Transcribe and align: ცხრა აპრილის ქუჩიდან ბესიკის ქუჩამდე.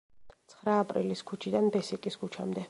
ცხრა 0.53 0.77
აპრილის 0.85 1.23
ქუჩიდან 1.33 1.71
ბესიკის 1.77 2.19
ქუჩამდე. 2.25 2.59